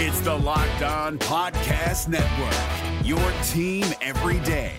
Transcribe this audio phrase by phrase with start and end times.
[0.00, 3.18] It's the Locked On Podcast Network, your
[3.48, 4.76] team every day.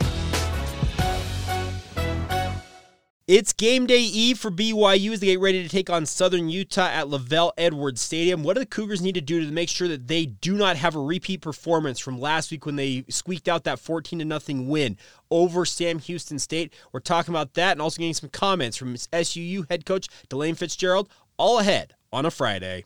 [3.27, 6.87] It's game day eve for BYU as they get ready to take on Southern Utah
[6.87, 8.43] at LaVell Edwards Stadium.
[8.43, 10.95] What do the Cougars need to do to make sure that they do not have
[10.95, 14.95] a repeat performance from last week when they squeaked out that 14 to nothing win
[15.29, 16.73] over Sam Houston State?
[16.93, 21.09] We're talking about that and also getting some comments from SUU head coach DeLane Fitzgerald
[21.35, 22.85] all ahead on a Friday.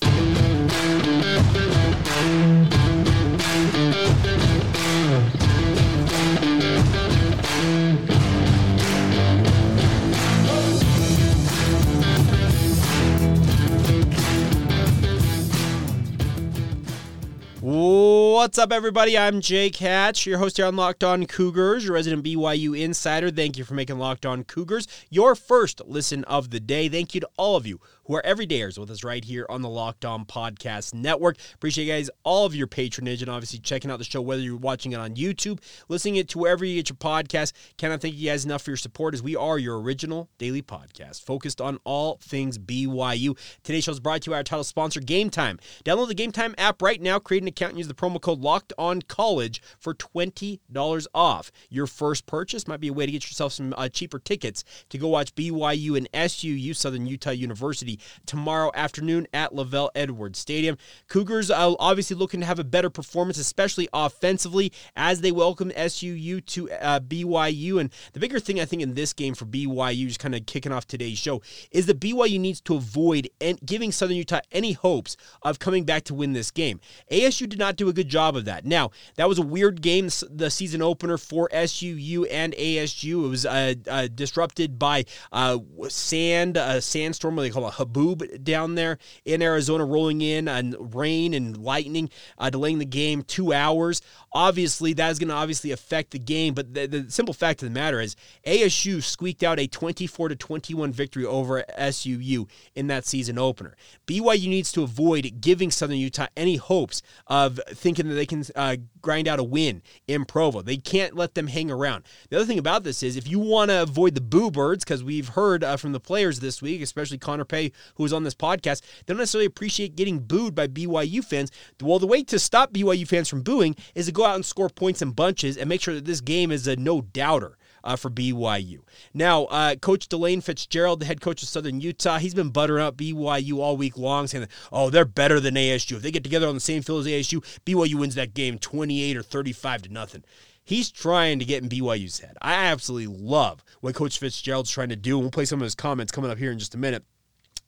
[17.73, 19.17] What's up, everybody?
[19.17, 23.31] I'm Jake Hatch, your host here on Locked On Cougars, your resident BYU insider.
[23.31, 26.89] Thank you for making Locked On Cougars your first listen of the day.
[26.89, 27.79] Thank you to all of you
[28.11, 31.37] who are everydayers with us right here on the Locked On Podcast Network.
[31.53, 34.57] Appreciate you guys, all of your patronage, and obviously checking out the show, whether you're
[34.57, 37.53] watching it on YouTube, listening it to wherever you get your podcast.
[37.77, 41.23] Cannot thank you guys enough for your support as we are your original daily podcast
[41.23, 43.37] focused on all things BYU.
[43.63, 45.61] Today's show is brought to you by our title sponsor, Gametime.
[45.85, 48.73] Download the Gametime app right now, create an account, and use the promo code Locked
[48.77, 51.49] On College for $20 off.
[51.69, 54.97] Your first purchase might be a way to get yourself some uh, cheaper tickets to
[54.97, 60.77] go watch BYU and SUU, Southern Utah University, tomorrow afternoon at LaVell Edwards Stadium.
[61.07, 66.45] Cougars uh, obviously looking to have a better performance, especially offensively, as they welcome SUU
[66.47, 67.79] to uh, BYU.
[67.79, 70.71] And the bigger thing I think in this game for BYU, just kind of kicking
[70.71, 73.29] off today's show, is that BYU needs to avoid
[73.65, 76.79] giving Southern Utah any hopes of coming back to win this game.
[77.11, 78.65] ASU did not do a good job of that.
[78.65, 83.25] Now, that was a weird game, the season opener for SUU and ASU.
[83.25, 88.43] It was uh, uh, disrupted by uh, sand, a sandstorm, what they call a haboob
[88.43, 93.53] down there in Arizona, rolling in and rain and lightning, uh, delaying the game two
[93.53, 94.01] hours.
[94.33, 97.69] Obviously, that is going to obviously affect the game, but the, the simple fact of
[97.69, 98.15] the matter is
[98.45, 103.75] ASU squeaked out a 24 to 21 victory over SUU in that season opener.
[104.07, 108.77] BYU needs to avoid giving Southern Utah any hopes of thinking that they can uh,
[109.01, 110.61] grind out a win in Provo.
[110.61, 112.03] They can't let them hang around.
[112.29, 115.03] The other thing about this is if you want to avoid the boo birds, because
[115.03, 118.35] we've heard uh, from the players this week, especially Connor Pay, who was on this
[118.35, 121.51] podcast, they don't necessarily appreciate getting booed by BYU fans.
[121.81, 124.69] Well, the way to stop BYU fans from booing is to go out and score
[124.69, 128.09] points in bunches and make sure that this game is a no doubter uh, for
[128.09, 128.79] BYU.
[129.13, 132.97] Now, uh, Coach DeLane Fitzgerald, the head coach of Southern Utah, he's been buttering up
[132.97, 135.97] BYU all week long, saying that, oh, they're better than ASU.
[135.97, 139.17] If they get together on the same field as ASU, BYU wins that game 28
[139.17, 140.23] or 35 to nothing.
[140.63, 142.37] He's trying to get in BYU's head.
[142.41, 145.17] I absolutely love what Coach Fitzgerald's trying to do.
[145.17, 147.03] We'll play some of his comments coming up here in just a minute.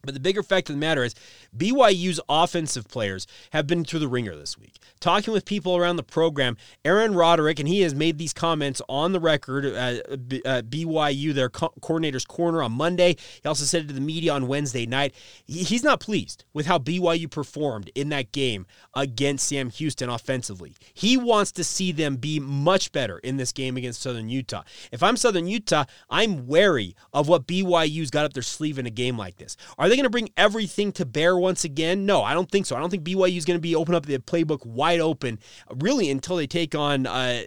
[0.03, 1.15] But the bigger fact of the matter is,
[1.55, 4.79] BYU's offensive players have been through the ringer this week.
[4.99, 9.13] Talking with people around the program, Aaron Roderick, and he has made these comments on
[9.13, 10.05] the record at
[10.69, 13.15] BYU, their co- coordinator's corner on Monday.
[13.41, 15.15] He also said it to the media on Wednesday night.
[15.45, 20.75] He's not pleased with how BYU performed in that game against Sam Houston offensively.
[20.93, 24.63] He wants to see them be much better in this game against Southern Utah.
[24.91, 28.89] If I'm Southern Utah, I'm wary of what BYU's got up their sleeve in a
[28.89, 29.55] game like this.
[29.77, 32.05] Are they going to bring everything to bear once again?
[32.05, 32.75] No, I don't think so.
[32.75, 35.37] I don't think BYU is going to be open up the playbook wide open,
[35.69, 37.43] really, until they take on uh,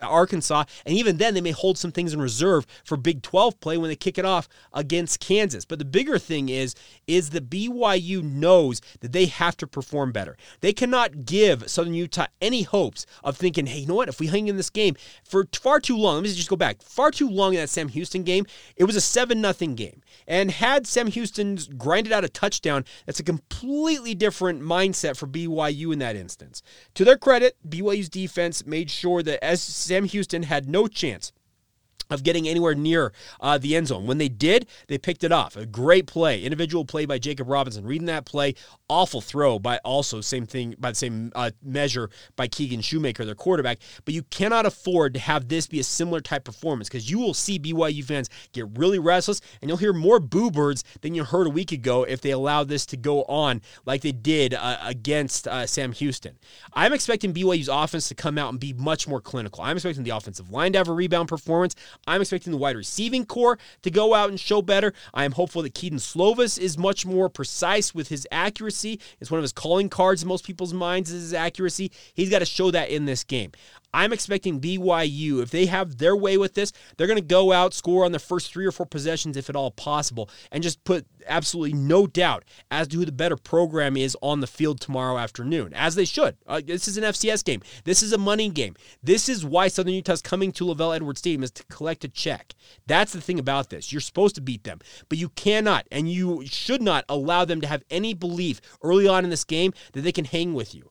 [0.00, 0.64] Arkansas.
[0.86, 3.88] And even then, they may hold some things in reserve for Big 12 play when
[3.88, 5.64] they kick it off against Kansas.
[5.64, 6.76] But the bigger thing is,
[7.08, 10.36] is that BYU knows that they have to perform better.
[10.60, 14.08] They cannot give Southern Utah any hopes of thinking, hey, you know what?
[14.08, 16.82] If we hang in this game for far too long, let me just go back.
[16.82, 18.46] Far too long in that Sam Houston game,
[18.76, 20.02] it was a 7 0 game.
[20.28, 25.92] And had Sam Houston's grinded out a touchdown, that's a completely different mindset for BYU
[25.92, 26.62] in that instance.
[26.94, 31.32] To their credit, BYU's defense made sure that as Sam Houston had no chance
[32.10, 34.06] of getting anywhere near uh, the end zone.
[34.06, 35.56] When they did, they picked it off.
[35.56, 37.84] A great play, individual play by Jakob Robinson.
[37.84, 38.54] Reading that play,
[38.88, 43.34] awful throw by also same thing by the same uh, measure by Keegan Shoemaker, their
[43.34, 43.78] quarterback.
[44.04, 47.34] But you cannot afford to have this be a similar type performance because you will
[47.34, 51.46] see BYU fans get really restless, and you'll hear more boo birds than you heard
[51.46, 55.46] a week ago if they allow this to go on like they did uh, against
[55.46, 56.38] uh, Sam Houston.
[56.74, 59.62] I'm expecting BYU's offense to come out and be much more clinical.
[59.62, 61.74] I'm expecting the offensive line to have a rebound performance.
[62.06, 64.92] I'm expecting the wide receiving core to go out and show better.
[65.14, 69.00] I am hopeful that Kedon Slovis is much more precise with his accuracy.
[69.20, 71.90] It's one of his calling cards in most people's minds is his accuracy.
[72.14, 73.52] He's got to show that in this game.
[73.92, 77.74] I'm expecting BYU, if they have their way with this, they're going to go out,
[77.74, 81.06] score on the first three or four possessions, if at all possible, and just put
[81.26, 85.72] absolutely no doubt as to who the better program is on the field tomorrow afternoon,
[85.74, 86.36] as they should.
[86.46, 87.62] Uh, this is an FCS game.
[87.84, 88.74] This is a money game.
[89.02, 92.54] This is why Southern Utah's coming to LaVell Edwards Stadium is to collect a check.
[92.86, 93.92] That's the thing about this.
[93.92, 97.66] You're supposed to beat them, but you cannot and you should not allow them to
[97.66, 100.90] have any belief early on in this game that they can hang with you.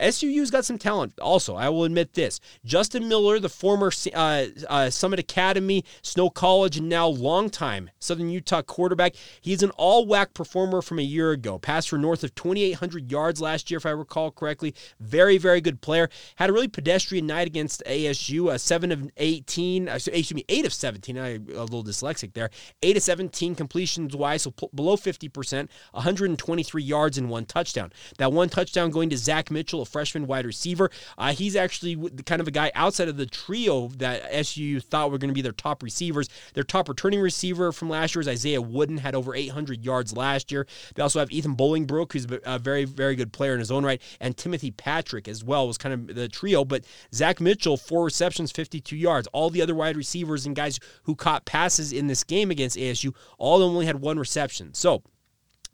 [0.00, 1.56] SUU's got some talent also.
[1.56, 2.40] I will admit this.
[2.64, 8.62] Justin Miller, the former uh, uh, Summit Academy, Snow College, and now longtime Southern Utah
[8.62, 9.14] quarterback.
[9.40, 11.58] He's an all-WAC performer from a year ago.
[11.58, 14.74] Passed for north of 2,800 yards last year, if I recall correctly.
[15.00, 16.08] Very, very good player.
[16.36, 18.52] Had a really pedestrian night against ASU.
[18.52, 21.18] A 7 of 18, uh, excuse me, 8 of 17.
[21.18, 22.50] I, a little dyslexic there.
[22.82, 27.92] 8 of 17 completions wise, so p- below 50%, 123 yards and one touchdown.
[28.18, 30.90] That one touchdown going to Zach Mitchell, a freshman wide receiver.
[31.18, 31.96] Uh, he's actually
[32.26, 35.42] kind of a guy outside of the trio that SU thought were going to be
[35.42, 36.28] their top receivers.
[36.54, 40.50] Their top returning receiver from last year is Isaiah Wooden, had over 800 yards last
[40.52, 40.66] year.
[40.94, 44.00] They also have Ethan Bolingbroke, who's a very, very good player in his own right,
[44.20, 46.64] and Timothy Patrick as well was kind of the trio.
[46.64, 46.84] But
[47.14, 49.28] Zach Mitchell, four receptions, 52 yards.
[49.32, 53.14] All the other wide receivers and guys who caught passes in this game against ASU,
[53.38, 54.74] all of them only had one reception.
[54.74, 55.02] So,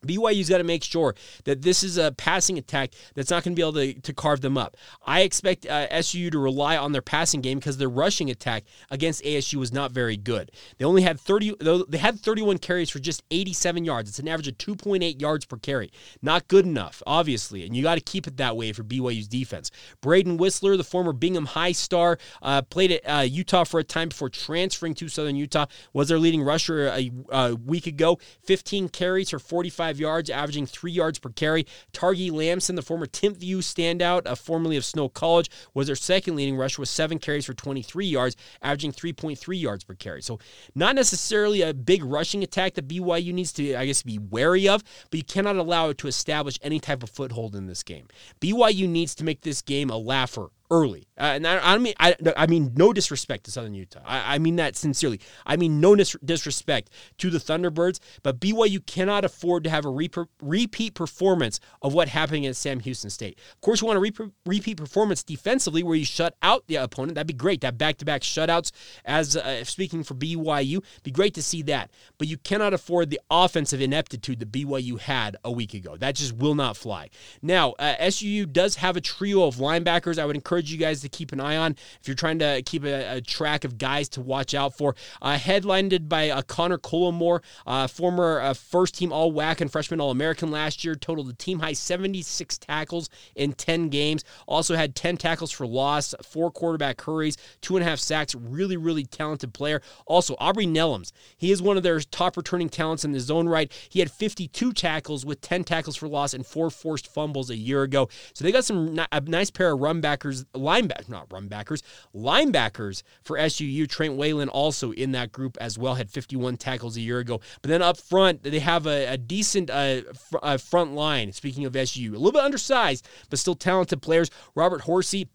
[0.06, 1.14] BYU's got to make sure
[1.44, 4.40] that this is a passing attack that's not going to be able to, to carve
[4.40, 4.76] them up.
[5.04, 9.24] I expect uh, SU to rely on their passing game because their rushing attack against
[9.24, 10.50] ASU was not very good.
[10.78, 11.56] They only had 30
[11.88, 14.10] they had 31 carries for just 87 yards.
[14.10, 15.90] It's an average of 2.8 yards per carry.
[16.22, 19.70] Not good enough, obviously, and you got to keep it that way for BYU's defense.
[20.00, 24.08] Braden Whistler, the former Bingham High star, uh, played at uh, Utah for a time
[24.08, 28.18] before transferring to Southern Utah, was their leading rusher a, a week ago.
[28.44, 31.66] 15 carries for 45 yards, averaging three yards per carry.
[31.92, 36.56] Targhee Lambson, the former Timpview standout, uh, formerly of Snow College, was their second leading
[36.56, 40.22] rusher with seven carries for 23 yards, averaging 3.3 yards per carry.
[40.22, 40.38] So
[40.74, 44.82] not necessarily a big rushing attack that BYU needs to, I guess, be wary of,
[45.10, 48.08] but you cannot allow it to establish any type of foothold in this game.
[48.40, 51.06] BYU needs to make this game a laugher early.
[51.18, 54.00] Uh, and I, I, mean, I, I mean, no disrespect to Southern Utah.
[54.04, 55.20] I, I mean that sincerely.
[55.46, 59.90] I mean no dis- disrespect to the Thunderbirds, but BYU cannot afford to have a
[59.90, 60.10] re-
[60.40, 63.38] repeat performance of what happened at Sam Houston State.
[63.54, 67.14] Of course, you want a re- repeat performance defensively where you shut out the opponent.
[67.14, 67.60] That'd be great.
[67.60, 68.72] That back-to-back shutouts,
[69.04, 71.90] as uh, speaking for BYU, be great to see that.
[72.18, 75.96] But you cannot afford the offensive ineptitude that BYU had a week ago.
[75.96, 77.10] That just will not fly.
[77.42, 80.18] Now, uh, SUU does have a trio of linebackers.
[80.18, 82.62] I would encourage encourage you guys to keep an eye on if you're trying to
[82.64, 84.94] keep a, a track of guys to watch out for.
[85.20, 90.00] Uh, headlined by uh, Connor Colomore, uh, former uh, first team All WAC and freshman
[90.00, 94.24] All American last year, totaled the team high 76 tackles in 10 games.
[94.46, 98.34] Also had 10 tackles for loss, four quarterback hurries, two and a half sacks.
[98.34, 99.82] Really, really talented player.
[100.06, 101.12] Also, Aubrey Nellums.
[101.36, 103.70] He is one of their top returning talents in his own right.
[103.90, 107.82] He had 52 tackles with 10 tackles for loss and four forced fumbles a year
[107.82, 108.08] ago.
[108.32, 111.82] So they got some a nice pair of run backers linebackers, not runbackers,
[112.14, 113.88] linebackers for SUU.
[113.88, 117.40] Trent Whalen also in that group as well, had 51 tackles a year ago.
[117.62, 121.32] But then up front, they have a, a decent uh, fr- uh, front line.
[121.32, 124.30] Speaking of SUU, a little bit undersized, but still talented players.
[124.54, 125.28] Robert Horsey.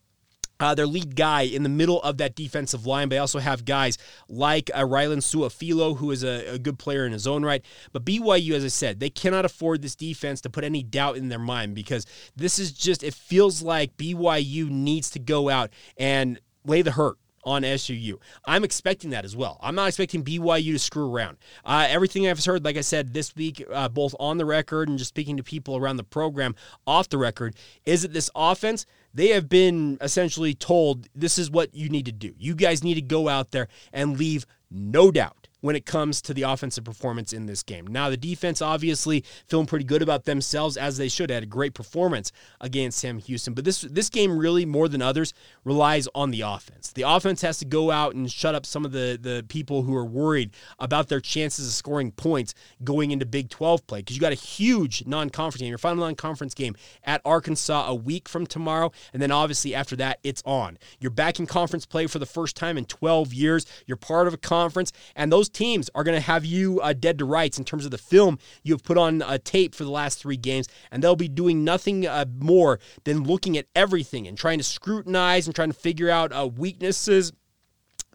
[0.62, 3.10] Uh, their lead guy in the middle of that defensive line.
[3.10, 3.98] They also have guys
[4.30, 7.66] like uh, Rylan Suafilo, who is a, a, good player in his own right.
[7.92, 11.30] But BYU, as I said, they cannot afford this defense to put any doubt in
[11.30, 12.06] their mind because
[12.36, 17.18] this is just, it feels like BYU needs to go out and lay the hurt
[17.44, 18.20] on SUU.
[18.46, 19.60] I'm expecting that as well.
[19.62, 21.38] I'm not expecting BYU to screw around.
[21.66, 24.98] Uh, everything I've heard, like I said this week, uh, both on the record and
[24.98, 26.56] just speaking to people around the program
[26.86, 27.56] off the record,
[27.86, 32.12] is that this offense– they have been essentially told this is what you need to
[32.12, 32.34] do.
[32.38, 36.34] You guys need to go out there and leave no doubt when it comes to
[36.34, 37.88] the offensive performance in this game.
[37.88, 41.30] Now, the defense obviously feeling pretty good about themselves as they should.
[41.30, 45.34] Had a great performance against Sam Houston, but this this game really more than others
[45.64, 46.92] relies on the offense.
[46.92, 49.96] The offense has to go out and shut up some of the the people who
[49.96, 52.54] are worried about their chances of scoring points
[52.84, 56.54] going into Big 12 play because you got a huge non-conference game, your final non-conference
[56.54, 60.78] game at Arkansas a week from tomorrow, and then obviously after that it's on.
[61.00, 63.66] You're back in conference play for the first time in 12 years.
[63.86, 67.20] You're part of a conference, and those teams are going to have you uh, dead
[67.20, 69.92] to rights in terms of the film you have put on a tape for the
[69.92, 74.38] last three games, and they'll be doing nothing uh, more than looking at everything and
[74.38, 77.32] trying to scrutinize and trying to figure out uh, weaknesses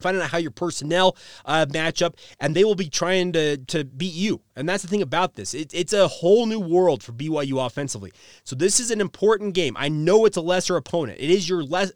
[0.01, 3.85] finding out how your personnel uh, match up, and they will be trying to to
[3.85, 4.43] beat you.
[4.55, 8.13] And that's the thing about this; it, it's a whole new world for BYU offensively.
[8.45, 9.77] So this is an important game.
[9.79, 11.19] I know it's a lesser opponent.
[11.21, 11.93] It is your less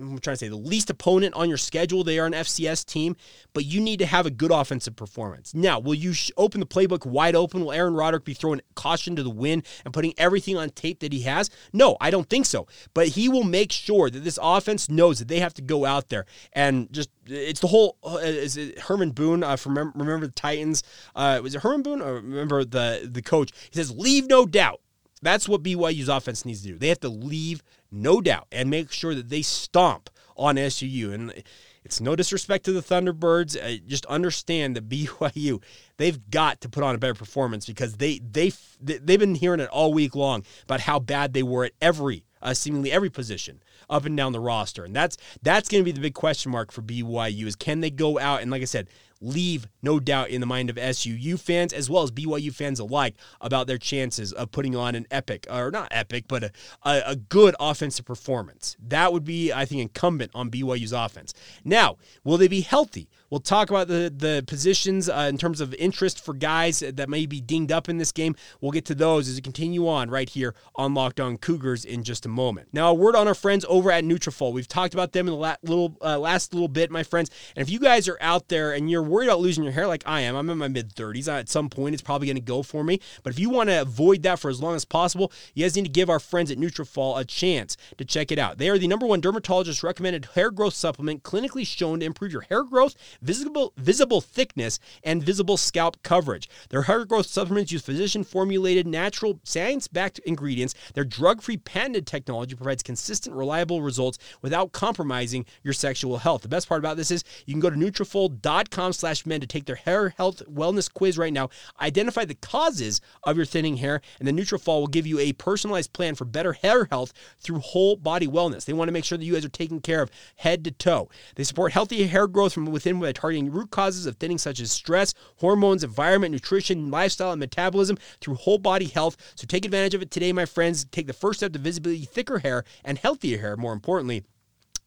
[0.00, 2.04] I'm trying to say the least opponent on your schedule.
[2.04, 3.16] They are an FCS team,
[3.52, 5.54] but you need to have a good offensive performance.
[5.54, 7.64] Now, will you sh- open the playbook wide open?
[7.64, 11.12] Will Aaron Roderick be throwing caution to the wind and putting everything on tape that
[11.12, 11.50] he has?
[11.72, 12.66] No, I don't think so.
[12.94, 16.08] But he will make sure that this offense knows that they have to go out
[16.08, 20.32] there and just it's the whole uh, is it Herman Boone uh, from remember, the
[20.32, 20.82] Titans?
[21.14, 23.52] Uh, was it Herman Boone or remember the the coach?
[23.70, 24.80] He says, "Leave no doubt."
[25.22, 26.78] That's what BYU's offense needs to do.
[26.78, 31.12] They have to leave no doubt and make sure that they stomp on SUU.
[31.12, 31.44] And
[31.84, 33.56] it's no disrespect to the Thunderbirds.
[33.56, 35.62] Uh, just understand that BYU
[35.96, 39.68] they've got to put on a better performance because they they they've been hearing it
[39.68, 44.04] all week long about how bad they were at every uh, seemingly every position up
[44.04, 46.82] and down the roster, and that's that's going to be the big question mark for
[46.82, 48.88] BYU is can they go out and like I said
[49.20, 53.14] leave no doubt in the mind of SUU fans as well as BYU fans alike
[53.40, 56.52] about their chances of putting on an epic, or not epic, but a,
[56.84, 58.76] a, a, good offensive performance.
[58.82, 61.34] That would be, I think, incumbent on BYU's offense.
[61.64, 63.08] Now, will they be healthy?
[63.30, 67.26] We'll talk about the, the positions uh, in terms of interest for guys that may
[67.26, 68.34] be dinged up in this game.
[68.60, 72.02] We'll get to those as we continue on right here on Locked On Cougars in
[72.02, 72.68] just a moment.
[72.72, 74.52] Now, a word on our friends over at Nutrafol.
[74.52, 77.30] We've talked about them in the la- little uh, last little bit, my friends.
[77.54, 80.02] And if you guys are out there and you're worried about losing your hair like
[80.06, 81.28] I am, I'm in my mid 30s.
[81.28, 83.00] At some point, it's probably going to go for me.
[83.22, 85.84] But if you want to avoid that for as long as possible, you guys need
[85.84, 88.58] to give our friends at Nutrafol a chance to check it out.
[88.58, 92.42] They are the number one dermatologist recommended hair growth supplement clinically shown to improve your
[92.42, 96.48] hair growth, visible visible thickness, and visible scalp coverage.
[96.68, 100.74] Their hair growth supplements use physician formulated, natural, science backed ingredients.
[100.94, 106.42] Their drug free patented technology provides consistent, reliable results without compromising your sexual health.
[106.42, 109.66] The best part about this is you can go to Nutrafol.com slash men to take
[109.66, 111.48] their hair health wellness quiz right now.
[111.80, 115.92] Identify the causes of your thinning hair, and the Nutrafol will give you a personalized
[115.92, 118.64] plan for better hair health through whole body wellness.
[118.64, 121.08] They want to make sure that you guys are taken care of head to toe.
[121.34, 124.70] They support healthy hair growth from within by targeting root causes of thinning such as
[124.70, 129.16] stress, hormones, environment, nutrition, lifestyle, and metabolism through whole body health.
[129.34, 130.84] So take advantage of it today, my friends.
[130.84, 134.22] Take the first step to visibility thicker hair and healthier hair, more importantly.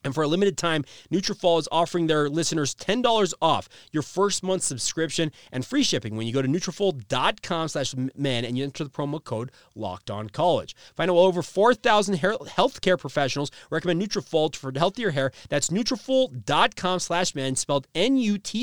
[0.03, 4.63] And for a limited time, Nutrafol is offering their listeners $10 off your first month
[4.63, 8.89] subscription and free shipping when you go to Nutrafol.com slash men and you enter the
[8.89, 10.75] promo code Locked On College.
[10.95, 15.31] Find out over 4,000 healthcare professionals recommend Nutrafol for healthier hair.
[15.49, 18.61] That's Nutrafol.com slash men, spelled N-U-T-R-A-F-O-L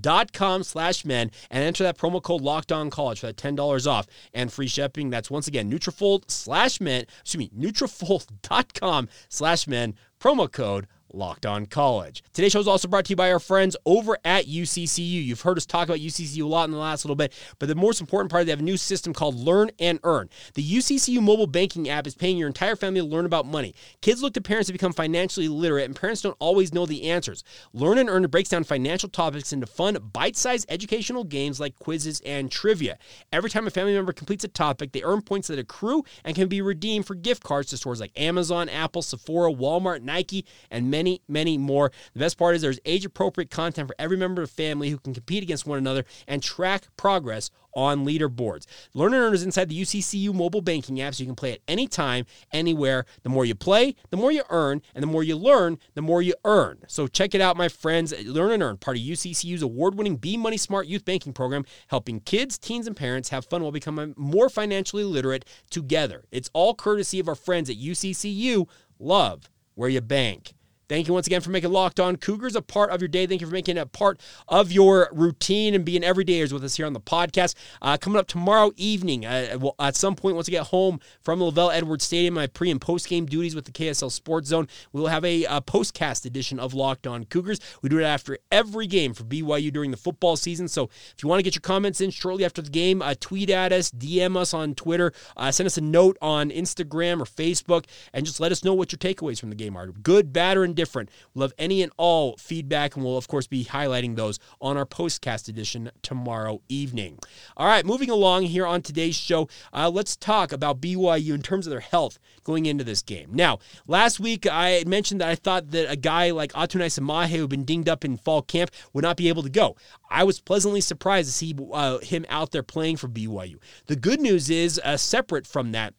[0.00, 3.86] dot com slash men, and enter that promo code Locked On College for that $10
[3.86, 5.10] off and free shipping.
[5.10, 11.46] That's once again Nutrafol slash men, excuse me, Nutrafol.com com slash men, promo code Locked
[11.46, 12.22] On College.
[12.32, 15.24] Today's show is also brought to you by our friends over at UCCU.
[15.24, 17.74] You've heard us talk about UCCU a lot in the last little bit, but the
[17.74, 20.28] most important part, they have a new system called Learn and Earn.
[20.54, 23.74] The UCCU mobile banking app is paying your entire family to learn about money.
[24.00, 27.44] Kids look to parents to become financially literate, and parents don't always know the answers.
[27.72, 32.50] Learn and Earn breaks down financial topics into fun, bite-sized educational games like quizzes and
[32.50, 32.98] trivia.
[33.32, 36.48] Every time a family member completes a topic, they earn points that accrue and can
[36.48, 41.03] be redeemed for gift cards to stores like Amazon, Apple, Sephora, Walmart, Nike, and many
[41.04, 41.92] many, many more.
[42.14, 44.98] The best part is there's age appropriate content for every member of the family who
[44.98, 48.66] can compete against one another and track progress on leaderboards.
[48.94, 51.60] Learn and Earn is inside the UCCU mobile banking app, so you can play at
[51.66, 53.04] any time, anywhere.
[53.24, 56.22] The more you play, the more you earn, and the more you learn, the more
[56.22, 56.78] you earn.
[56.86, 58.14] So check it out, my friends.
[58.24, 62.58] Learn and Earn, part of UCCU's award-winning Be Money Smart youth banking program, helping kids,
[62.58, 66.24] teens, and parents have fun while becoming more financially literate together.
[66.30, 68.68] It's all courtesy of our friends at UCCU.
[69.00, 70.54] Love where you bank.
[70.88, 73.26] Thank you once again for making Locked On Cougars a part of your day.
[73.26, 76.76] Thank you for making it a part of your routine and being everydayers with us
[76.76, 77.54] here on the podcast.
[77.80, 81.40] Uh, coming up tomorrow evening, uh, well, at some point, once I get home from
[81.40, 85.00] LaVell Edwards Stadium, my pre and post game duties with the KSL Sports Zone, we
[85.00, 87.60] will have a, a postcast edition of Locked On Cougars.
[87.80, 90.68] We do it after every game for BYU during the football season.
[90.68, 93.48] So if you want to get your comments in shortly after the game, uh, tweet
[93.48, 97.86] at us, DM us on Twitter, uh, send us a note on Instagram or Facebook,
[98.12, 100.64] and just let us know what your takeaways from the game are good, bad, or
[100.74, 101.10] different.
[101.34, 104.86] We'll have any and all feedback, and we'll, of course, be highlighting those on our
[104.86, 107.18] postcast edition tomorrow evening.
[107.56, 111.66] All right, moving along here on today's show, uh, let's talk about BYU in terms
[111.66, 113.30] of their health going into this game.
[113.32, 117.50] Now, last week I mentioned that I thought that a guy like Atunaisa Mahe, who'd
[117.50, 119.76] been dinged up in fall camp, would not be able to go.
[120.10, 123.56] I was pleasantly surprised to see uh, him out there playing for BYU.
[123.86, 125.94] The good news is, uh, separate from that,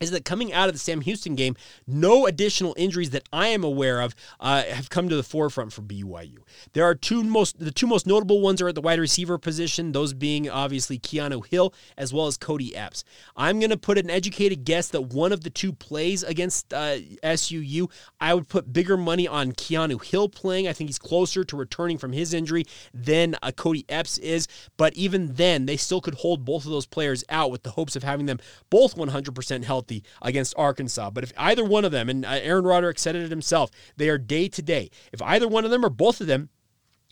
[0.00, 3.64] is that coming out of the Sam Houston game, no additional injuries that I am
[3.64, 6.38] aware of uh, have come to the forefront for BYU.
[6.72, 9.92] There are two most the two most notable ones are at the wide receiver position,
[9.92, 13.04] those being obviously Keanu Hill as well as Cody Epps.
[13.36, 16.98] I'm going to put an educated guess that one of the two plays against uh,
[17.22, 17.90] SUU.
[18.20, 20.68] I would put bigger money on Keanu Hill playing.
[20.68, 24.46] I think he's closer to returning from his injury than uh, Cody Epps is.
[24.76, 27.96] But even then, they still could hold both of those players out with the hopes
[27.96, 28.38] of having them
[28.70, 31.10] both 100% healthy healthy against Arkansas.
[31.10, 34.18] But if either one of them, and uh, Aaron Roderick said it himself, they are
[34.18, 34.90] day to day.
[35.12, 36.50] If either one of them or both of them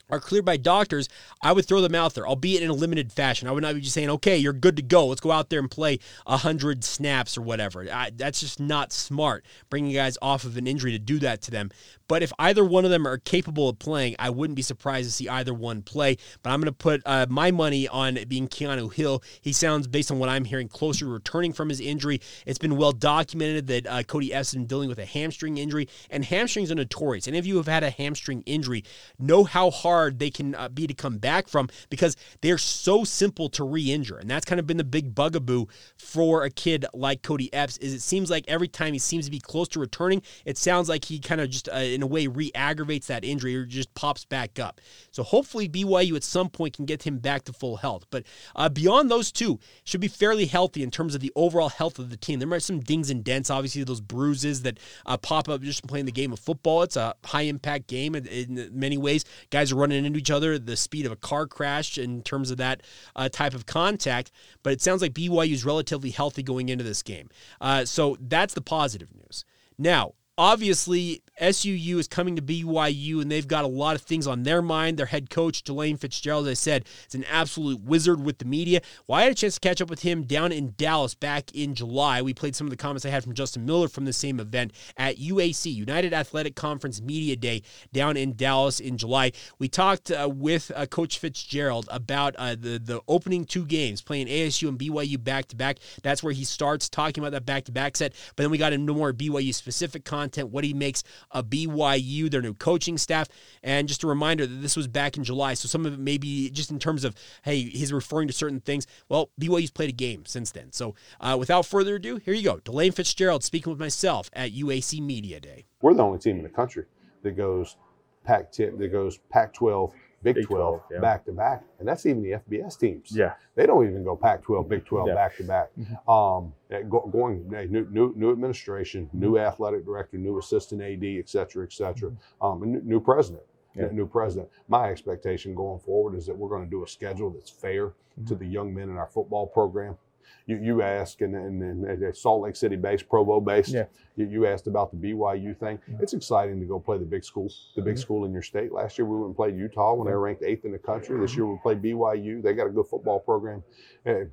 [0.09, 1.09] are cleared by doctors,
[1.41, 3.47] I would throw them out there, albeit in a limited fashion.
[3.47, 5.07] I would not be just saying, okay, you're good to go.
[5.07, 7.87] Let's go out there and play 100 snaps or whatever.
[7.91, 11.51] I, that's just not smart, bringing guys off of an injury to do that to
[11.51, 11.71] them.
[12.07, 15.13] But if either one of them are capable of playing, I wouldn't be surprised to
[15.13, 16.17] see either one play.
[16.43, 19.23] But I'm going to put uh, my money on being Keanu Hill.
[19.41, 22.21] He sounds, based on what I'm hearing, closer returning from his injury.
[22.45, 26.23] It's been well documented that uh, Cody Epps been dealing with a hamstring injury, and
[26.23, 27.27] hamstrings are notorious.
[27.27, 28.83] Any of you have had a hamstring injury
[29.17, 33.49] know how hard they can uh, be to come back from because they're so simple
[33.49, 35.65] to re-injure, and that's kind of been the big bugaboo
[35.97, 37.77] for a kid like Cody Epps.
[37.77, 40.89] Is it seems like every time he seems to be close to returning, it sounds
[40.89, 44.25] like he kind of just uh, in a way re-aggravates that injury or just pops
[44.25, 44.81] back up.
[45.11, 48.05] So hopefully BYU at some point can get him back to full health.
[48.09, 48.23] But
[48.55, 52.09] uh, beyond those two, should be fairly healthy in terms of the overall health of
[52.09, 52.39] the team.
[52.39, 55.85] There might be some dings and dents, obviously those bruises that uh, pop up just
[55.87, 56.83] playing the game of football.
[56.83, 59.25] It's a high impact game in, in, many ways.
[59.49, 62.57] Guys are running into each other the speed of a car crash in terms of
[62.57, 62.81] that
[63.15, 64.31] uh, type of contact.
[64.63, 67.29] But it sounds like BYU is relatively healthy going into this game.
[67.61, 69.45] Uh, so that's the positive news.
[69.77, 74.43] Now, obviously SUU is coming to BYU and they've got a lot of things on
[74.43, 74.97] their mind.
[74.97, 78.81] Their head coach, DeLane Fitzgerald, as I said, is an absolute wizard with the media.
[79.07, 81.75] Well, I had a chance to catch up with him down in Dallas back in
[81.75, 82.21] July.
[82.21, 84.73] We played some of the comments I had from Justin Miller from the same event
[84.97, 89.31] at UAC, United Athletic Conference Media Day down in Dallas in July.
[89.59, 94.27] We talked uh, with uh, Coach Fitzgerald about uh, the, the opening two games, playing
[94.27, 95.79] ASU and BYU back to back.
[96.01, 98.13] That's where he starts talking about that back to back set.
[98.35, 102.41] But then we got into more BYU specific content, what he makes a BYU, their
[102.41, 103.27] new coaching staff.
[103.63, 105.53] And just a reminder that this was back in July.
[105.53, 108.59] So some of it may be just in terms of, hey, he's referring to certain
[108.59, 108.87] things.
[109.09, 110.71] Well, BYU's played a game since then.
[110.71, 112.57] So uh, without further ado, here you go.
[112.57, 115.65] DeLane Fitzgerald speaking with myself at UAC Media Day.
[115.81, 116.85] We're the only team in the country
[117.23, 117.77] that goes
[118.23, 119.93] Pac 10, that goes Pac 12
[120.25, 120.99] Big, Big 12, 12 yeah.
[120.99, 123.11] back to back, and that's even the FBS teams.
[123.11, 125.13] Yeah, they don't even go Pac 12, Big 12 yeah.
[125.13, 125.69] back to back.
[126.07, 126.51] Um,
[126.89, 129.45] going new, new, new administration, new mm-hmm.
[129.45, 132.45] athletic director, new assistant AD, et cetera, et cetera, mm-hmm.
[132.45, 133.43] um, new, new president.
[133.77, 133.89] Yeah.
[133.91, 134.49] New president.
[134.69, 138.25] My expectation going forward is that we're going to do a schedule that's fair mm-hmm.
[138.27, 139.97] to the young men in our football program
[140.45, 143.85] you, you asked, and, and, and Salt Lake City based, Provo based, yeah.
[144.15, 145.79] you, you asked about the BYU thing.
[145.87, 145.97] Yeah.
[146.01, 148.71] It's exciting to go play the big school, the big school in your state.
[148.71, 151.19] Last year we went and played Utah when they were ranked eighth in the country.
[151.19, 152.41] This year we play BYU.
[152.41, 153.63] They got a good football program.
[154.03, 154.25] Hey,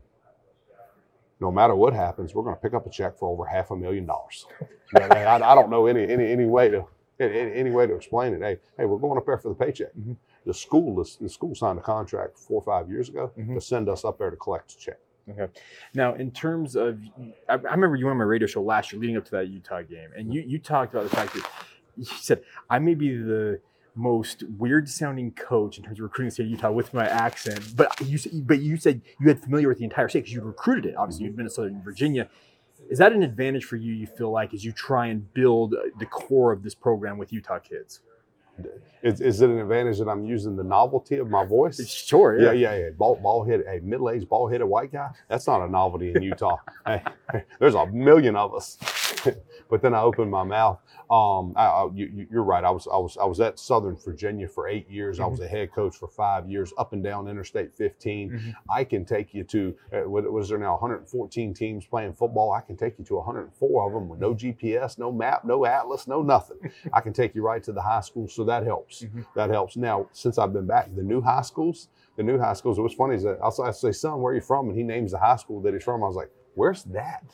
[1.41, 3.77] no matter what happens, we're going to pick up a check for over half a
[3.77, 4.47] million dollars.
[4.97, 6.87] I, I, don't know any any any way to
[7.19, 8.43] any, any, way to explain it.
[8.43, 9.93] Hey, hey, we're going up there for the paycheck.
[9.99, 10.13] Mm-hmm.
[10.47, 13.55] The school, the, the, school signed a contract four or five years ago mm-hmm.
[13.55, 14.99] to send us up there to collect a check.
[15.31, 15.53] Okay.
[15.95, 17.01] Now, in terms of,
[17.49, 19.49] I, I remember you were on my radio show last year, leading up to that
[19.49, 21.49] Utah game, and you you talked about the fact that
[21.97, 23.61] you said I may be the
[23.95, 27.77] most weird sounding coach in terms of recruiting the state of Utah with my accent,
[27.77, 30.87] but you but you said you had familiar with the entire state because you recruited
[30.87, 30.97] it.
[30.97, 32.29] Obviously, you'd been at Southern Virginia.
[32.91, 33.93] Is that an advantage for you?
[33.93, 37.33] You feel like as you try and build uh, the core of this program with
[37.33, 38.01] Utah kids?
[39.03, 41.81] Is, is it an advantage that I'm using the novelty of my voice?
[42.13, 42.39] Sure.
[42.41, 42.85] Yeah, yeah, yeah.
[42.85, 42.91] yeah.
[42.91, 45.11] Ball, ball headed, a middle aged, ball headed white guy.
[45.29, 46.57] That's not a novelty in Utah.
[46.87, 47.03] hey,
[47.59, 48.79] there's a million of us.
[49.69, 50.79] but then I open my mouth
[51.13, 52.65] um, I, I, you, are right.
[52.65, 55.17] I was I was I was at Southern Virginia for eight years.
[55.17, 55.25] Mm-hmm.
[55.25, 58.31] I was a head coach for five years, up and down Interstate 15.
[58.31, 58.51] Mm-hmm.
[58.71, 62.53] I can take you to uh, what was there now 114 teams playing football.
[62.53, 66.07] I can take you to 104 of them with no GPS, no map, no atlas,
[66.07, 66.73] no nothing.
[66.95, 69.03] I can take you right to the high school, so that helps.
[69.03, 69.21] Mm-hmm.
[69.37, 69.77] That helps.
[69.77, 72.81] Now, since I've been back, the new high schools, the new high schools.
[72.81, 75.19] What's funny is that I'll say, "Son, where are you from?" And he names the
[75.19, 76.03] high school that he's from.
[76.03, 77.25] I was like, "Where's that?"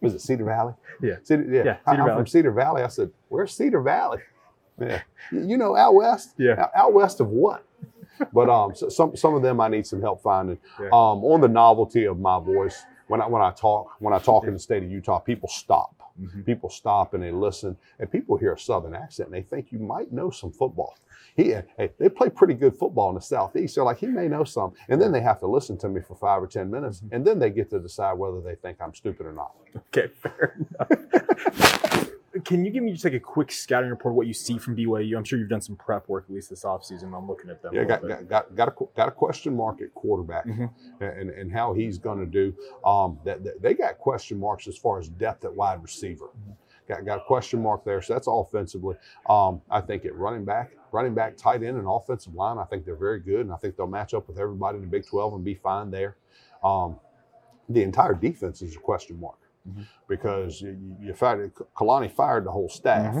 [0.00, 0.74] Was it Cedar Valley?
[1.02, 1.16] Yeah.
[1.22, 1.62] Cedar, yeah.
[1.64, 2.82] yeah Cedar I'm from Cedar Valley.
[2.82, 4.18] I said, where's Cedar Valley?
[4.78, 5.00] Yeah.
[5.32, 6.34] You know, out west?
[6.36, 6.60] Yeah.
[6.60, 7.64] Out, out west of what?
[8.32, 10.58] but um, so some some of them I need some help finding.
[10.78, 10.88] Yeah.
[10.88, 14.42] Um, on the novelty of my voice, when I when I talk when I talk
[14.42, 14.48] yeah.
[14.48, 15.94] in the state of Utah, people stop.
[16.20, 16.46] Mhm.
[16.46, 19.78] People stop and they listen, and people hear a Southern accent and they think you
[19.78, 20.94] might know some football.
[21.36, 23.74] He, hey, they play pretty good football in the Southeast.
[23.74, 24.72] They're like, he may know some.
[24.88, 27.38] And then they have to listen to me for five or 10 minutes, and then
[27.38, 29.52] they get to decide whether they think I'm stupid or not.
[29.94, 32.10] Okay, fair enough.
[32.44, 34.76] Can you give me just like a quick scouting report of what you see from
[34.76, 35.16] BYU?
[35.16, 37.16] I'm sure you've done some prep work at least this offseason.
[37.16, 37.74] I'm looking at them.
[37.74, 40.70] Yeah, got, got, got, got, a, got a question mark at quarterback Mhm.
[41.00, 42.54] and, and how he's going to do.
[42.84, 46.28] Um, that, that- they got question marks as far as depth at wide receiver.
[46.88, 48.00] Got, got a question mark there.
[48.02, 48.96] So that's offensively.
[49.28, 52.84] Um, I think at running back, running back, tight end, and offensive line, I think
[52.84, 53.40] they're very good.
[53.40, 55.90] And I think they'll match up with everybody in the Big 12 and be fine
[55.90, 56.16] there.
[56.62, 56.98] Um,
[57.68, 59.84] the entire defense is a question mark Mhm.
[60.08, 63.14] because you, you fired, Kalani fired the whole staff.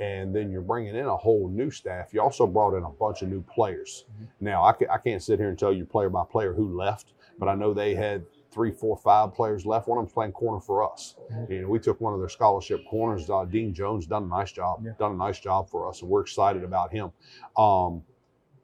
[0.00, 2.12] And then you're bringing in a whole new staff.
[2.12, 4.06] You also brought in a bunch of new players.
[4.40, 7.12] Now, I, ca- I can't sit here and tell you player by player who left,
[7.38, 8.24] but I know they had
[8.54, 9.88] three, four, five players left.
[9.88, 11.16] One of them's playing corner for us.
[11.48, 14.52] You know, we took one of their scholarship corners, uh, Dean Jones, done a nice
[14.52, 14.92] job, Yeah.
[14.98, 17.10] done a nice job for us, and we're excited about him.
[17.56, 18.02] Um,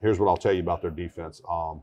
[0.01, 1.41] here's what I'll tell you about their defense.
[1.47, 1.81] Um,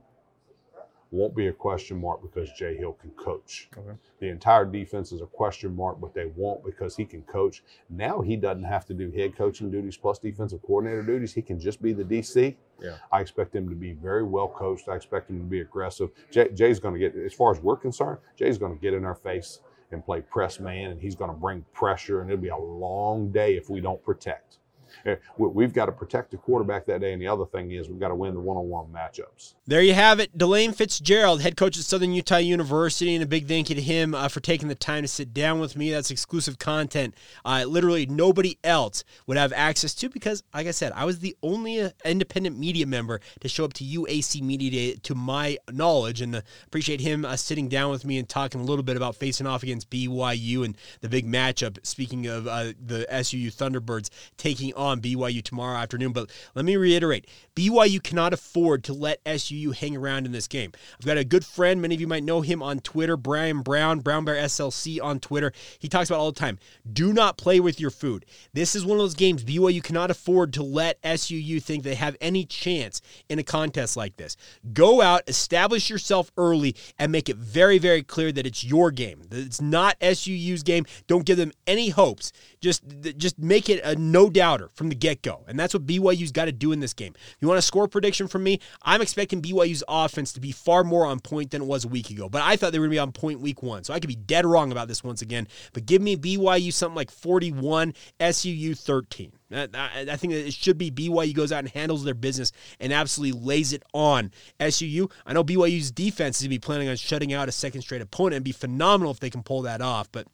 [1.11, 3.69] won't be a question mark because Jay Hill can coach.
[3.77, 3.97] Okay.
[4.21, 7.63] The entire defense is a question mark, but they won't because he can coach.
[7.89, 11.33] Now he doesn't have to do head coaching duties plus defensive coordinator duties.
[11.33, 12.57] He can just be the DC.
[12.81, 12.97] Yeah.
[13.11, 14.89] I expect him to be very well coached.
[14.89, 16.11] I expect him to be aggressive.
[16.31, 19.05] Jay, Jay's going to get, as far as we're concerned, Jay's going to get in
[19.05, 22.49] our face and play press man, and he's going to bring pressure, and it'll be
[22.49, 24.59] a long day if we don't protect.
[25.07, 27.89] Eh, we- We've got to protect the quarterback that day, and the other thing is
[27.89, 29.55] we've got to win the one-on-one matchups.
[29.67, 30.37] There you have it.
[30.39, 34.15] DeLane Fitzgerald, head coach at Southern Utah University, and a big thank you to him
[34.15, 35.91] uh, for taking the time to sit down with me.
[35.91, 37.15] That's exclusive content.
[37.45, 41.37] Uh, literally nobody else would have access to because, like I said, I was the
[41.43, 46.21] only uh, independent media member to show up to UAC Media Day to my knowledge,
[46.21, 49.17] and uh, appreciate him uh, sitting down with me and talking a little bit about
[49.17, 51.85] facing off against BYU and the big matchup.
[51.87, 58.03] Speaking of the SUU Thunderbirds taking on BYU tomorrow afternoon, but let me reiterate: BYU
[58.03, 60.73] cannot afford to let SUU hang around in this game.
[60.99, 64.01] I've got a good friend, many of you might know him on Twitter, Brian Brown,
[64.01, 65.53] Brown Bear SLC on Twitter.
[65.79, 66.59] He talks about all the time.
[66.91, 68.25] Do not play with your food.
[68.53, 72.17] This is one of those games BYU cannot afford to let SUU think they have
[72.21, 74.37] any chance in a contest like this.
[74.73, 79.23] Go out, establish yourself early, and make it very, very clear that it's your game.
[79.31, 80.87] That it's not SUU's game.
[81.07, 82.33] Don't give them any hopes.
[82.61, 82.85] Just,
[83.17, 86.47] just make it a no doubter from the get go, and that's what BYU's got
[86.47, 87.15] to do in this game.
[87.17, 90.85] If you want a score prediction from me, I'm expecting BYU's offense to be far
[90.85, 92.29] more on point than it was a week ago.
[92.29, 94.09] But I thought they were going to be on point week one, so I could
[94.09, 95.49] be dead wrong about this once again.
[95.73, 99.33] But give me BYU something like 41, SUU 13.
[99.51, 103.73] I, think it should be BYU goes out and handles their business and absolutely lays
[103.73, 105.11] it on SUU.
[105.25, 108.03] I know BYU's defense is going to be planning on shutting out a second straight
[108.03, 110.13] opponent and be phenomenal if they can pull that off.
[110.13, 110.27] But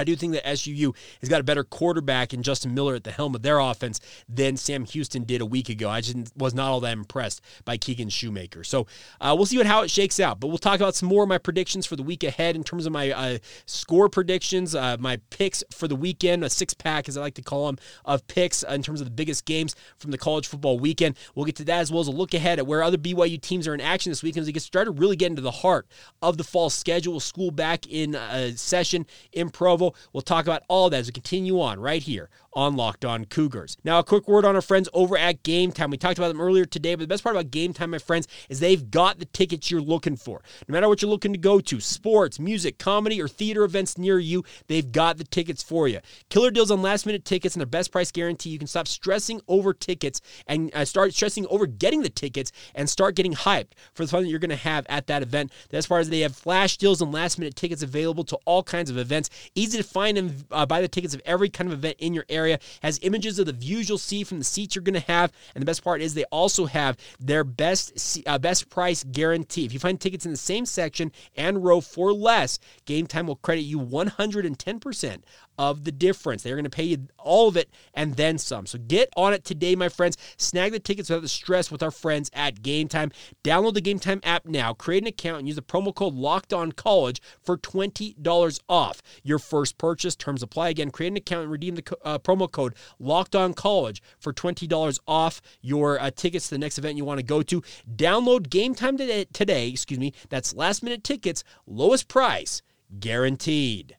[0.00, 3.10] I do think that SUU has got a better quarterback in Justin Miller at the
[3.10, 5.90] helm of their offense than Sam Houston did a week ago.
[5.90, 8.64] I just was not all that impressed by Keegan Shoemaker.
[8.64, 8.86] So
[9.20, 10.40] uh, we'll see what how it shakes out.
[10.40, 12.86] But we'll talk about some more of my predictions for the week ahead in terms
[12.86, 17.16] of my uh, score predictions, uh, my picks for the weekend, a six pack, as
[17.16, 20.10] I like to call them, of picks uh, in terms of the biggest games from
[20.10, 21.16] the college football weekend.
[21.34, 23.68] We'll get to that as well as a look ahead at where other BYU teams
[23.68, 25.86] are in action this weekend as we get started really get into the heart
[26.22, 27.20] of the fall schedule.
[27.20, 29.89] School back in uh, session in Provo.
[30.12, 33.76] We'll talk about all that as we continue on right here on Locked On Cougars.
[33.84, 35.90] Now, a quick word on our friends over at Gametime.
[35.90, 38.60] We talked about them earlier today, but the best part about Gametime, my friends, is
[38.60, 40.42] they've got the tickets you're looking for.
[40.66, 44.18] No matter what you're looking to go to, sports, music, comedy, or theater events near
[44.18, 46.00] you, they've got the tickets for you.
[46.28, 48.50] Killer deals on last minute tickets and their best price guarantee.
[48.50, 52.90] You can stop stressing over tickets and uh, start stressing over getting the tickets and
[52.90, 55.52] start getting hyped for the fun that you're going to have at that event.
[55.68, 58.62] The best part is they have flash deals and last minute tickets available to all
[58.62, 59.30] kinds of events.
[59.54, 62.24] Easy to find and uh, buy the tickets of every kind of event in your
[62.28, 62.39] area.
[62.82, 65.32] Has images of the views you'll see from the seats you're going to have.
[65.54, 69.64] And the best part is they also have their best uh, best price guarantee.
[69.64, 73.62] If you find tickets in the same section and row for less, Gametime will credit
[73.62, 75.22] you 110%
[75.60, 76.42] of the difference.
[76.42, 78.64] They're going to pay you all of it and then some.
[78.64, 80.16] So get on it today, my friends.
[80.38, 83.12] Snag the tickets without the stress with our friends at Gametime.
[83.44, 86.72] Download the Gametime app now, create an account, and use the promo code Locked On
[86.72, 90.16] College for $20 off your first purchase.
[90.16, 90.70] Terms apply.
[90.70, 94.98] Again, create an account and redeem the uh, promo code Locked On College for $20
[95.06, 97.62] off your uh, tickets to the next event you want to go to.
[97.96, 99.68] Download Gametime today, today.
[99.68, 100.14] Excuse me.
[100.30, 102.62] That's last minute tickets, lowest price
[102.98, 103.98] guaranteed.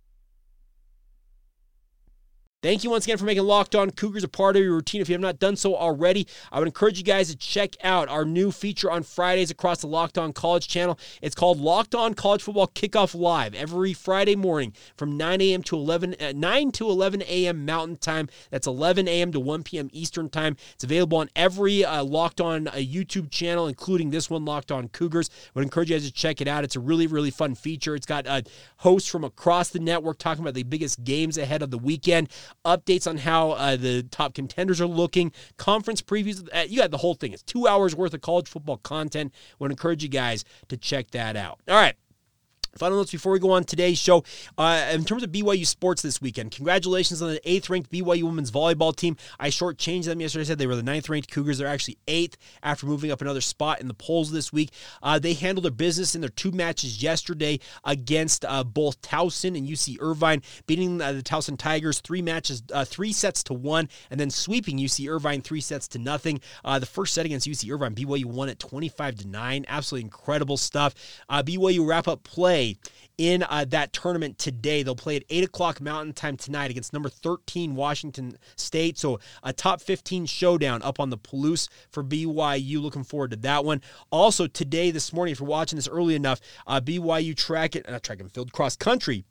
[2.63, 5.01] Thank you once again for making Locked On Cougars a part of your routine.
[5.01, 8.07] If you have not done so already, I would encourage you guys to check out
[8.07, 10.99] our new feature on Fridays across the Locked On College channel.
[11.23, 15.63] It's called Locked On College Football Kickoff Live every Friday morning from 9 a.m.
[15.63, 17.65] to 11 uh, 9 to 11 a.m.
[17.65, 18.29] Mountain Time.
[18.51, 19.31] That's 11 a.m.
[19.31, 19.89] to 1 p.m.
[19.91, 20.55] Eastern Time.
[20.75, 24.87] It's available on every uh, Locked On uh, YouTube channel, including this one, Locked On
[24.87, 25.31] Cougars.
[25.33, 26.63] I would encourage you guys to check it out.
[26.63, 27.95] It's a really really fun feature.
[27.95, 28.43] It's got uh,
[28.77, 32.29] hosts from across the network talking about the biggest games ahead of the weekend
[32.65, 36.47] updates on how uh, the top contenders are looking, conference previews.
[36.53, 37.33] Uh, you got the whole thing.
[37.33, 39.33] It's two hours worth of college football content.
[39.33, 41.59] I would encourage you guys to check that out.
[41.67, 41.95] All right.
[42.77, 44.23] Final notes before we go on today's show.
[44.57, 48.49] Uh, in terms of BYU sports this weekend, congratulations on the eighth ranked BYU women's
[48.49, 49.17] volleyball team.
[49.37, 50.43] I shortchanged them yesterday.
[50.43, 51.57] I said they were the ninth ranked Cougars.
[51.57, 54.71] They're actually eighth after moving up another spot in the polls this week.
[55.03, 59.67] Uh, they handled their business in their two matches yesterday against uh, both Towson and
[59.67, 64.17] UC Irvine, beating uh, the Towson Tigers three matches, uh, three sets to one, and
[64.17, 66.39] then sweeping UC Irvine three sets to nothing.
[66.63, 69.65] Uh, the first set against UC Irvine, BYU won at 25 to nine.
[69.67, 70.95] Absolutely incredible stuff.
[71.29, 72.60] BYU wrap up play
[73.17, 74.83] in uh, that tournament today.
[74.83, 78.97] They'll play at 8 o'clock Mountain Time tonight against number 13 Washington State.
[78.97, 82.81] So a top 15 showdown up on the Palouse for BYU.
[82.81, 83.81] Looking forward to that one.
[84.11, 88.03] Also today, this morning, if you're watching this early enough, uh, BYU track it, not
[88.03, 89.25] track and field, cross country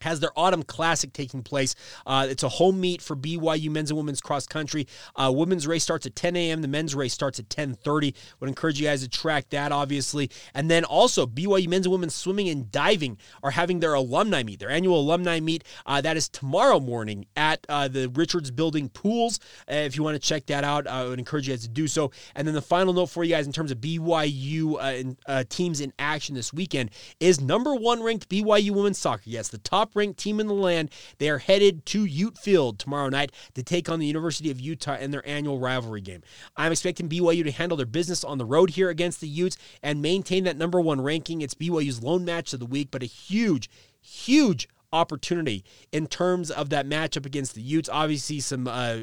[0.00, 1.74] has their autumn classic taking place.
[2.06, 4.86] Uh, it's a home meet for BYU men's and women's cross country.
[5.16, 6.62] Uh, women's race starts at 10 a.m.
[6.62, 8.14] The men's race starts at 10:30.
[8.40, 10.30] Would encourage you guys to track that, obviously.
[10.54, 14.60] And then also BYU men's and women's swimming and diving are having their alumni meet,
[14.60, 15.64] their annual alumni meet.
[15.86, 19.40] Uh, that is tomorrow morning at uh, the Richards Building pools.
[19.70, 21.88] Uh, if you want to check that out, I would encourage you guys to do
[21.88, 22.10] so.
[22.34, 25.80] And then the final note for you guys in terms of BYU uh, in, teams
[25.80, 29.22] in action this weekend is number one ranked BYU women's soccer.
[29.26, 30.90] Yes, the top top ranked team in the land.
[31.18, 34.96] They are headed to Ute Field tomorrow night to take on the University of Utah
[34.96, 36.22] in their annual rivalry game.
[36.56, 40.02] I'm expecting BYU to handle their business on the road here against the Utes and
[40.02, 41.40] maintain that number one ranking.
[41.40, 43.70] It's BYU's lone match of the week, but a huge,
[44.00, 47.88] huge opportunity in terms of that matchup against the Utes.
[47.88, 48.98] Obviously, some uh,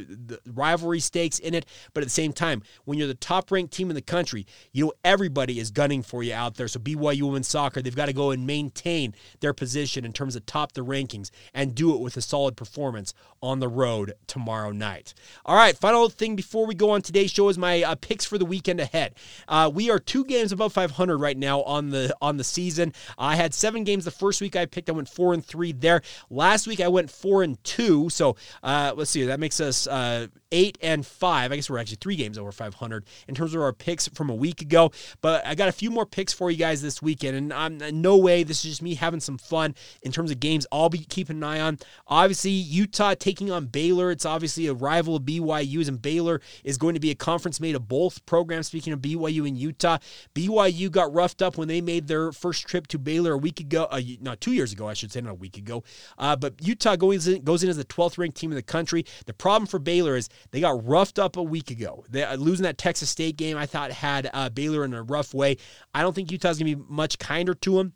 [0.45, 3.89] rivalry stakes in it, but at the same time, when you're the top ranked team
[3.89, 6.67] in the country, you know everybody is gunning for you out there.
[6.67, 10.45] So BYU women's soccer, they've got to go and maintain their position in terms of
[10.45, 15.13] top the rankings and do it with a solid performance on the road tomorrow night.
[15.45, 18.37] All right, final thing before we go on today's show is my uh, picks for
[18.37, 19.15] the weekend ahead.
[19.47, 22.93] Uh, we are two games above 500 right now on the on the season.
[23.17, 24.89] I had seven games the first week I picked.
[24.89, 26.01] I went four and three there.
[26.29, 30.27] Last week I went four and two, so uh, let's see, that makes us uh,
[30.55, 31.51] eight and five.
[31.51, 34.35] I guess we're actually three games over 500 in terms of our picks from a
[34.35, 34.91] week ago.
[35.21, 38.17] But I got a few more picks for you guys this weekend, and I'm no
[38.17, 38.43] way.
[38.43, 40.65] This is just me having some fun in terms of games.
[40.71, 41.77] I'll be keeping an eye on.
[42.07, 44.11] Obviously, Utah taking on Baylor.
[44.11, 47.75] It's obviously a rival of BYU's, and Baylor is going to be a conference made
[47.75, 48.67] of both programs.
[48.67, 49.97] Speaking of BYU and Utah,
[50.33, 53.87] BYU got roughed up when they made their first trip to Baylor a week ago.
[53.91, 55.83] Uh, not two years ago, I should say, not a week ago.
[56.17, 59.05] Uh, but Utah goes in, goes in as the 12th ranked team in the country.
[59.25, 62.05] The problem for Baylor is they got roughed up a week ago.
[62.09, 65.33] They, uh, losing that Texas State game, I thought had uh, Baylor in a rough
[65.33, 65.57] way.
[65.93, 67.93] I don't think Utah's going to be much kinder to them.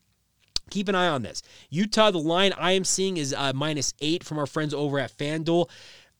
[0.69, 1.41] Keep an eye on this.
[1.69, 5.15] Utah, the line I am seeing is uh, minus eight from our friends over at
[5.17, 5.69] FanDuel.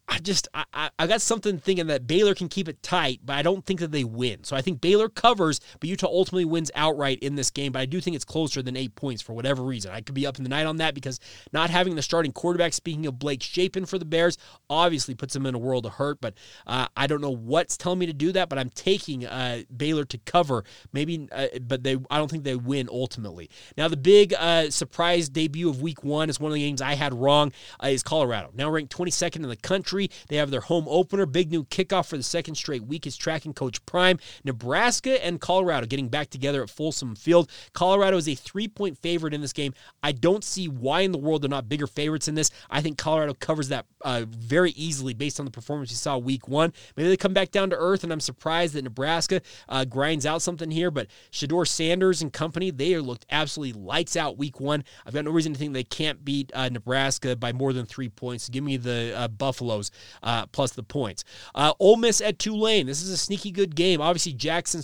[0.10, 3.43] I just I, I got something thinking that Baylor can keep it tight, but I
[3.43, 4.43] don't think that they win.
[4.43, 7.72] So I think Baylor covers, but Utah ultimately wins outright in this game.
[7.72, 9.91] But I do think it's closer than eight points for whatever reason.
[9.91, 11.19] I could be up in the night on that because
[11.54, 14.38] not having the starting quarterback, speaking of Blake Shapen for the Bears,
[14.69, 16.19] obviously puts them in a world of hurt.
[16.22, 16.34] But
[16.65, 18.50] uh, I don't know what's telling me to do that.
[18.50, 22.56] But I'm taking uh, Baylor to cover, maybe, uh, but they I don't think they
[22.56, 23.50] win ultimately.
[23.78, 26.95] Now the big uh, surprise debut of Week One is one of the games I
[26.95, 27.52] had wrong.
[27.84, 29.98] Uh, is Colorado now ranked 22nd in the country.
[30.27, 33.53] They have their home opener, big new kickoff for the second straight week is tracking
[33.53, 34.19] Coach Prime.
[34.43, 37.49] Nebraska and Colorado getting back together at Folsom Field.
[37.73, 39.73] Colorado is a three point favorite in this game.
[40.03, 42.51] I don't see why in the world they're not bigger favorites in this.
[42.69, 46.47] I think Colorado covers that uh, very easily based on the performance you saw week
[46.47, 46.73] one.
[46.95, 50.41] Maybe they come back down to earth, and I'm surprised that Nebraska uh, grinds out
[50.41, 50.91] something here.
[50.91, 54.83] But Shedeur Sanders and company, they looked absolutely lights out week one.
[55.05, 58.09] I've got no reason to think they can't beat uh, Nebraska by more than three
[58.09, 58.49] points.
[58.49, 59.88] Give me the uh, Buffaloes
[60.23, 61.23] uh, plus the points.
[61.56, 62.86] Uh, Ole Miss at Tulane.
[62.86, 64.02] This is a sneaky good game.
[64.02, 64.80] Obviously, Jaxson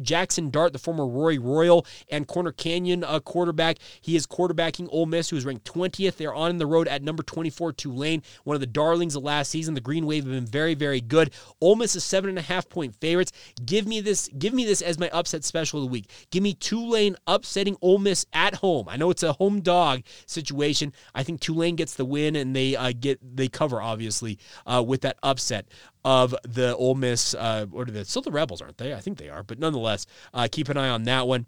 [0.00, 5.06] Jaxson Dart, the former Roy Royal and Corner Canyon uh, quarterback, he is quarterbacking Ole
[5.06, 6.16] Miss, who is ranked 20th.
[6.16, 9.74] They're on the road at number 24 Tulane, one of the darlings of last season.
[9.74, 11.32] The Green Wave have been very, very good.
[11.60, 13.32] Ole Miss is seven and a half point favorites.
[13.64, 14.28] Give me this.
[14.38, 16.10] Give me this as my upset special of the week.
[16.30, 18.88] Give me Tulane upsetting Ole Miss at home.
[18.88, 20.92] I know it's a home dog situation.
[21.14, 24.35] I think Tulane gets the win and they uh, get they cover obviously
[24.66, 25.66] uh, with that upset
[26.04, 27.34] of the Ole Miss.
[27.34, 28.94] Uh, or the still the Rebels, aren't they?
[28.94, 31.46] I think they are, but nonetheless, uh, keep an eye on that one.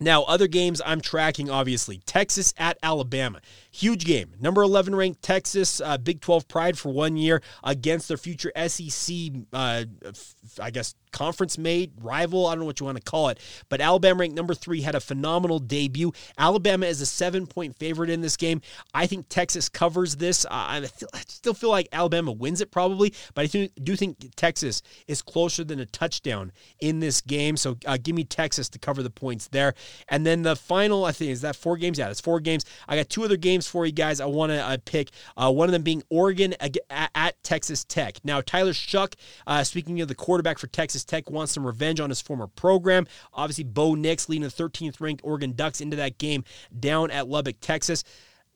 [0.00, 3.40] Now, other games I'm tracking, obviously, Texas at Alabama.
[3.70, 4.32] Huge game.
[4.40, 9.16] Number 11 ranked Texas, uh, Big 12 pride for one year against their future SEC,
[9.52, 9.84] uh,
[10.60, 12.46] I guess, conference mate, rival.
[12.46, 13.38] I don't know what you want to call it.
[13.70, 16.12] But Alabama ranked number three had a phenomenal debut.
[16.36, 18.60] Alabama is a seven point favorite in this game.
[18.92, 20.44] I think Texas covers this.
[20.50, 20.86] I,
[21.26, 25.80] still feel like Alabama wins it probably, but I do think Texas is closer than
[25.80, 27.56] a touchdown in this game.
[27.56, 29.74] So uh, give me Texas to cover the points there.
[30.08, 31.98] And then the final, I think, is that four games?
[31.98, 32.64] Yeah, it's four games.
[32.86, 34.20] I got two other games games for you guys.
[34.20, 38.16] I want to uh, pick uh, one of them being Oregon at, at Texas Tech.
[38.24, 39.14] Now, Tyler Shough,
[39.46, 43.06] uh, speaking of the quarterback for Texas Tech, wants some revenge on his former program.
[43.32, 46.44] Obviously, Bo Nix leading the 13th ranked Oregon Ducks into that game
[46.78, 48.04] down at Lubbock, Texas.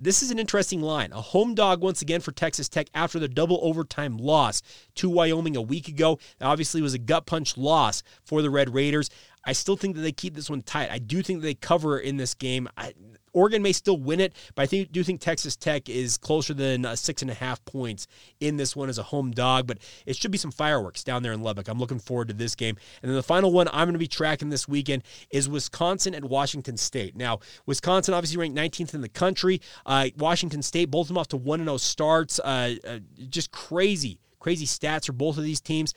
[0.00, 1.12] This is an interesting line.
[1.12, 4.62] A home dog once again for Texas Tech after the double overtime loss
[4.94, 6.20] to Wyoming a week ago.
[6.38, 9.10] That obviously was a gut punch loss for the Red Raiders.
[9.44, 10.90] I still think that they keep this one tight.
[10.90, 12.68] I do think they cover in this game.
[12.76, 12.92] I,
[13.38, 16.84] Oregon may still win it, but I think, do think Texas Tech is closer than
[16.84, 18.06] uh, six and a half points
[18.40, 19.66] in this one as a home dog.
[19.66, 21.68] But it should be some fireworks down there in Lubbock.
[21.68, 22.76] I'm looking forward to this game.
[23.02, 26.24] And then the final one I'm going to be tracking this weekend is Wisconsin at
[26.24, 27.16] Washington State.
[27.16, 29.60] Now, Wisconsin obviously ranked 19th in the country.
[29.86, 32.40] Uh, Washington State, both of them off to 1 0 starts.
[32.40, 32.98] Uh, uh,
[33.28, 35.94] just crazy crazy stats for both of these teams.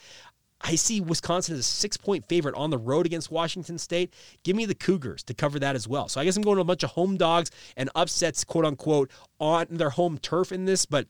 [0.64, 4.14] I see Wisconsin as a six point favorite on the road against Washington State.
[4.44, 6.08] Give me the Cougars to cover that as well.
[6.08, 9.12] So I guess I'm going to a bunch of home dogs and upsets, quote unquote,
[9.40, 11.08] on their home turf in this, but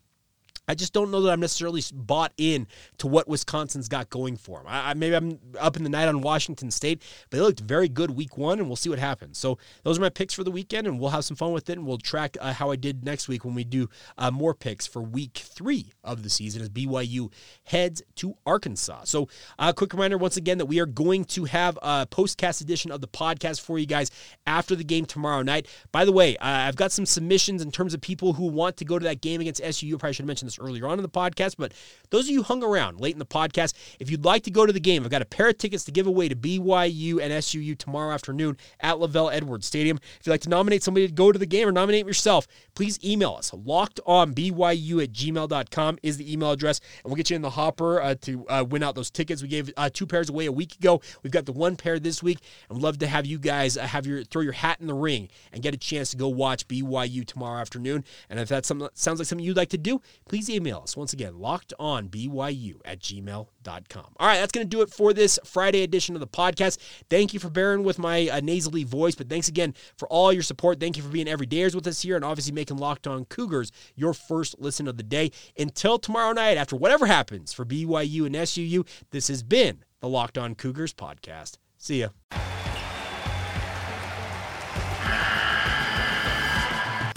[0.72, 2.66] I just don't know that I'm necessarily bought in
[3.00, 4.68] to what Wisconsin's got going for them.
[4.70, 7.90] I, I, maybe I'm up in the night on Washington State, but they looked very
[7.90, 9.38] good week one, and we'll see what happens.
[9.38, 11.74] So those are my picks for the weekend, and we'll have some fun with it,
[11.74, 14.88] and we'll track uh, how I did next week when we do uh, more picks
[14.88, 17.34] for week three of the season as BYU
[17.66, 19.02] heads to Arkansas.
[19.04, 19.24] So
[19.60, 22.92] a uh, quick reminder once again that we are going to have a postcast edition
[22.92, 24.10] of the podcast for you guys
[24.48, 25.68] after the game tomorrow night.
[25.92, 28.98] By the way, I've got some submissions in terms of people who want to go
[28.98, 29.96] to that game against SUU.
[29.96, 31.74] I probably should have mentioned this earlier on in the podcast, but
[32.10, 34.74] those of you hung around late in the podcast, if you'd like to go to
[34.74, 37.78] the game, I've got a pair of tickets to give away to BYU and SUU
[37.78, 39.97] tomorrow afternoon at LaVell Edwards Stadium.
[40.19, 43.00] If you'd like to nominate somebody to go to the game or nominate yourself, please
[43.04, 43.52] email us.
[43.54, 47.50] Locked on BYU at gmail.com is the email address, and we'll get you in the
[47.50, 49.41] hopper uh, to uh, win out those tickets.
[49.41, 51.02] We gave uh, two pairs away a week ago.
[51.24, 54.06] We've got the one pair this week, we'd love to have you guys uh, have
[54.06, 57.26] your throw your hat in the ring and get a chance to go watch BYU
[57.26, 58.04] tomorrow afternoon.
[58.30, 60.96] And if that sounds like something you'd like to do, please email us.
[60.96, 64.06] Once again, locked on BYU at gmail.com.
[64.18, 66.78] All right, that's going to do it for this Friday edition of the podcast.
[67.10, 70.44] Thank you for bearing with my uh, nasally voice, but thanks again for all your
[70.44, 70.80] support.
[70.80, 74.14] Thank you for being everydayers with us here and obviously making Locked On Cougars your
[74.14, 75.32] first listen of the day.
[75.58, 80.38] Until tomorrow night, after whatever happens for BYU and SUU, this has been the Locked
[80.38, 81.58] On Cougars podcast.
[81.78, 82.10] See ya.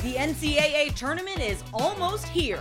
[0.05, 2.61] The NCAA tournament is almost here,